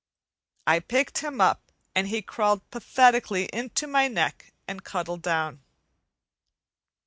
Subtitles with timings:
[0.65, 5.61] I picked him up, and he crawled pathetically into my neck and cuddled down.